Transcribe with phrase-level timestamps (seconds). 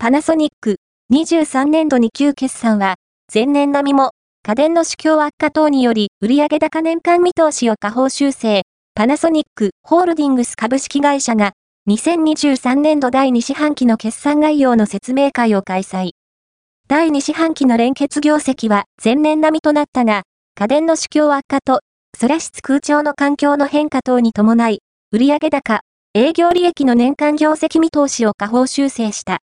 [0.00, 0.76] パナソニック、
[1.12, 2.94] 23年度に旧決算は、
[3.34, 4.12] 前年並みも、
[4.44, 8.62] 家電の市況悪化等により売上高年間見通しを下方修正、
[8.94, 11.50] パナソニックホールディングス株式会社が、
[11.90, 16.10] 2023年度第2四半期の決算概要の説明会を開催。
[16.86, 20.22] 第2四半期の連結業績は前年並みとなったが、
[20.54, 21.80] 家電の市況悪化と、
[22.20, 24.78] 空室空調の環境の変化等に伴い、
[25.10, 25.80] 売上高、
[26.14, 29.36] 営業利益の年間業績見通しを下方修正した。